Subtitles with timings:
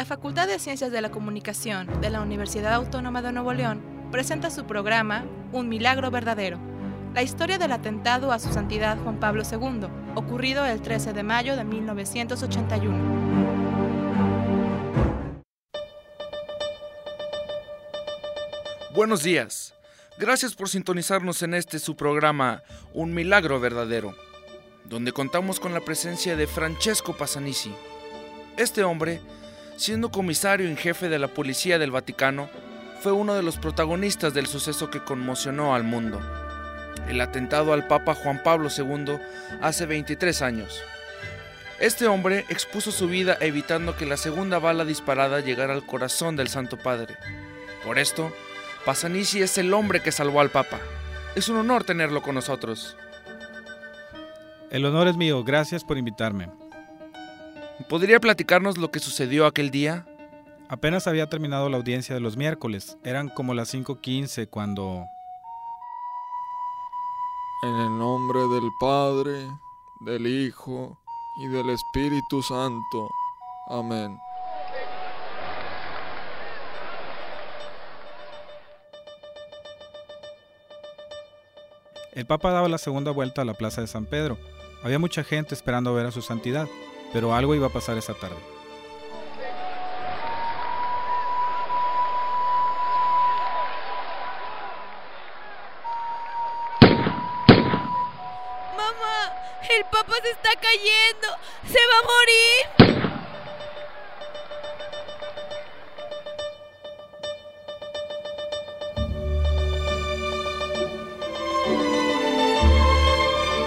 [0.00, 4.48] La Facultad de Ciencias de la Comunicación de la Universidad Autónoma de Nuevo León presenta
[4.48, 6.58] su programa Un Milagro Verdadero,
[7.12, 11.54] la historia del atentado a su santidad Juan Pablo II, ocurrido el 13 de mayo
[11.54, 12.96] de 1981.
[18.94, 19.74] Buenos días.
[20.16, 22.62] Gracias por sintonizarnos en este su programa
[22.94, 24.14] Un Milagro Verdadero,
[24.86, 27.74] donde contamos con la presencia de Francesco Pasanisi.
[28.56, 29.20] Este hombre,
[29.80, 32.50] siendo comisario en jefe de la Policía del Vaticano,
[33.00, 36.20] fue uno de los protagonistas del suceso que conmocionó al mundo,
[37.08, 39.16] el atentado al Papa Juan Pablo II
[39.62, 40.82] hace 23 años.
[41.78, 46.48] Este hombre expuso su vida evitando que la segunda bala disparada llegara al corazón del
[46.48, 47.16] Santo Padre.
[47.82, 48.30] Por esto,
[48.84, 50.78] Pasanisi es el hombre que salvó al Papa.
[51.34, 52.98] Es un honor tenerlo con nosotros.
[54.70, 56.48] El honor es mío, gracias por invitarme.
[57.88, 60.06] ¿Podría platicarnos lo que sucedió aquel día?
[60.68, 65.04] Apenas había terminado la audiencia de los miércoles, eran como las 5.15 cuando...
[67.62, 69.46] En el nombre del Padre,
[70.00, 70.98] del Hijo
[71.36, 73.08] y del Espíritu Santo.
[73.68, 74.18] Amén.
[82.12, 84.38] El Papa daba la segunda vuelta a la Plaza de San Pedro.
[84.82, 86.68] Había mucha gente esperando ver a su santidad,
[87.12, 88.36] pero algo iba a pasar esa tarde.
[98.76, 99.32] ¡Mamá!
[99.76, 101.28] ¡El Papa se está cayendo!
[101.66, 103.00] ¡Se va a morir!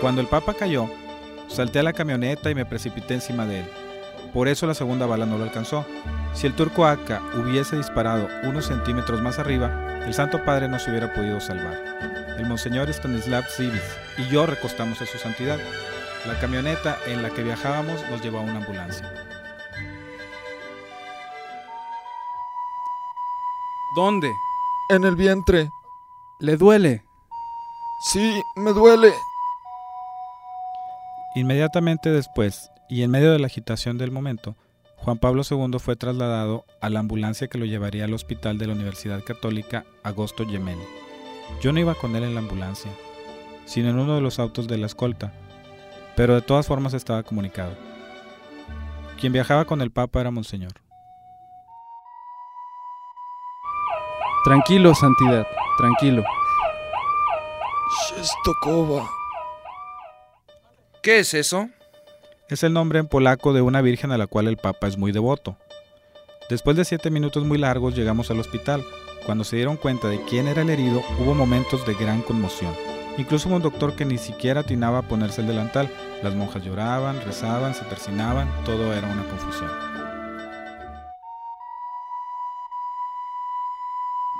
[0.00, 0.86] Cuando el Papa cayó,
[1.54, 3.66] salté a la camioneta y me precipité encima de él.
[4.32, 5.86] Por eso la segunda bala no lo alcanzó.
[6.34, 10.90] Si el turco Aka hubiese disparado unos centímetros más arriba, el Santo Padre no se
[10.90, 12.36] hubiera podido salvar.
[12.36, 13.80] El Monseñor Stanislav Zivis
[14.18, 15.58] y yo recostamos a su santidad.
[16.26, 19.12] La camioneta en la que viajábamos nos llevó a una ambulancia.
[23.94, 24.32] ¿Dónde?
[24.88, 25.70] En el vientre.
[26.40, 27.04] ¿Le duele?
[28.12, 29.12] Sí, me duele.
[31.36, 34.56] Inmediatamente después, y en medio de la agitación del momento,
[34.98, 38.74] Juan Pablo II fue trasladado a la ambulancia que lo llevaría al hospital de la
[38.74, 40.84] Universidad Católica Agosto Gemelli.
[41.60, 42.90] Yo no iba con él en la ambulancia,
[43.64, 45.32] sino en uno de los autos de la escolta,
[46.14, 47.74] pero de todas formas estaba comunicado.
[49.20, 50.72] Quien viajaba con el Papa era Monseñor.
[54.44, 55.46] Tranquilo, Santidad,
[55.78, 56.22] tranquilo.
[58.08, 59.08] Shestokova.
[61.04, 61.68] ¿Qué es eso?
[62.48, 65.12] Es el nombre en polaco de una virgen a la cual el Papa es muy
[65.12, 65.58] devoto.
[66.48, 68.82] Después de siete minutos muy largos llegamos al hospital.
[69.26, 72.74] Cuando se dieron cuenta de quién era el herido, hubo momentos de gran conmoción.
[73.18, 75.90] Incluso hubo un doctor que ni siquiera atinaba a ponerse el delantal.
[76.22, 79.70] Las monjas lloraban, rezaban, se persinaban, todo era una confusión.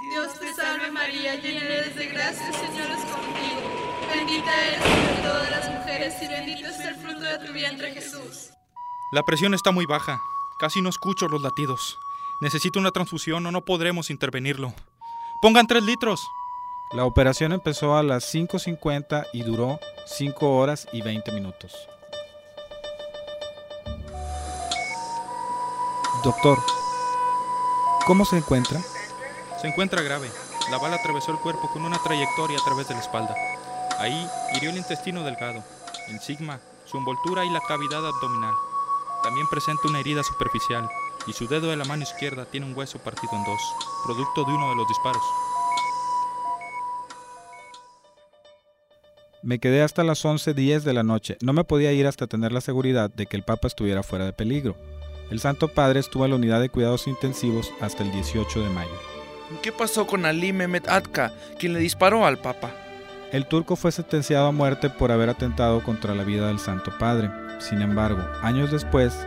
[0.00, 3.76] Dios te salve María, llena eres de gracia, el Señor es contigo.
[4.08, 5.55] Bendita eres entre todas las
[5.98, 8.50] y bendito es el fruto de tu vientre Jesús.
[9.12, 10.20] La presión está muy baja.
[10.58, 11.98] Casi no escucho los latidos.
[12.42, 14.74] Necesito una transfusión o no podremos intervenirlo.
[15.40, 16.20] Pongan tres litros.
[16.92, 21.72] La operación empezó a las 5.50 y duró 5 horas y 20 minutos.
[26.22, 26.58] Doctor,
[28.06, 28.80] ¿cómo se encuentra?
[29.60, 30.30] Se encuentra grave.
[30.70, 33.34] La bala atravesó el cuerpo con una trayectoria a través de la espalda.
[33.98, 35.64] Ahí hirió el intestino delgado,
[36.08, 38.54] el sigma, su envoltura y la cavidad abdominal.
[39.22, 40.88] También presenta una herida superficial
[41.26, 43.60] y su dedo de la mano izquierda tiene un hueso partido en dos,
[44.04, 45.22] producto de uno de los disparos.
[49.42, 51.36] Me quedé hasta las 11.10 de la noche.
[51.40, 54.32] No me podía ir hasta tener la seguridad de que el Papa estuviera fuera de
[54.32, 54.76] peligro.
[55.30, 58.94] El Santo Padre estuvo en la unidad de cuidados intensivos hasta el 18 de mayo.
[59.62, 62.72] ¿Qué pasó con Ali Mehmet Atka, quien le disparó al Papa?
[63.32, 67.30] El turco fue sentenciado a muerte por haber atentado contra la vida del Santo Padre.
[67.58, 69.26] Sin embargo, años después,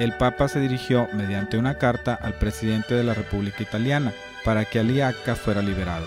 [0.00, 4.12] el Papa se dirigió mediante una carta al presidente de la República Italiana
[4.44, 6.06] para que Ali Akka fuera liberado.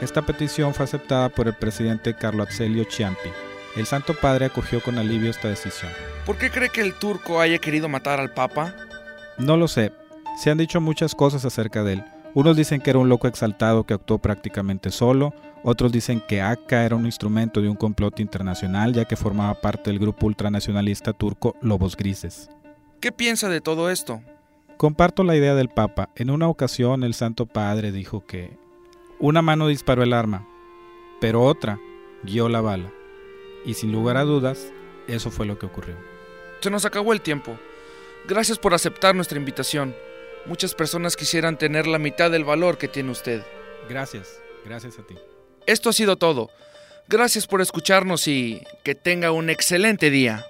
[0.00, 3.30] Esta petición fue aceptada por el presidente Carlo Azeglio Ciampi.
[3.76, 5.92] El Santo Padre acogió con alivio esta decisión.
[6.24, 8.74] ¿Por qué cree que el turco haya querido matar al Papa?
[9.38, 9.92] No lo sé.
[10.42, 12.04] Se han dicho muchas cosas acerca de él.
[12.36, 16.84] Unos dicen que era un loco exaltado que actuó prácticamente solo, otros dicen que Akka
[16.84, 21.56] era un instrumento de un complot internacional ya que formaba parte del grupo ultranacionalista turco
[21.62, 22.50] Lobos Grises.
[23.00, 24.20] ¿Qué piensa de todo esto?
[24.76, 26.10] Comparto la idea del Papa.
[26.14, 28.58] En una ocasión el Santo Padre dijo que
[29.18, 30.46] una mano disparó el arma,
[31.22, 31.80] pero otra
[32.22, 32.92] guió la bala.
[33.64, 34.74] Y sin lugar a dudas,
[35.08, 35.96] eso fue lo que ocurrió.
[36.60, 37.56] Se nos acabó el tiempo.
[38.28, 39.94] Gracias por aceptar nuestra invitación.
[40.46, 43.42] Muchas personas quisieran tener la mitad del valor que tiene usted.
[43.88, 45.16] Gracias, gracias a ti.
[45.66, 46.50] Esto ha sido todo.
[47.08, 50.46] Gracias por escucharnos y que tenga un excelente día.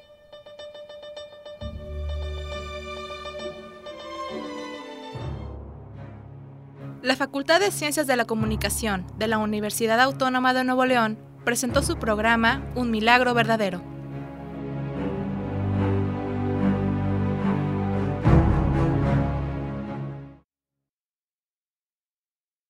[7.03, 11.83] La Facultad de Ciencias de la Comunicación de la Universidad Autónoma de Nuevo León presentó
[11.83, 13.96] su programa Un Milagro Verdadero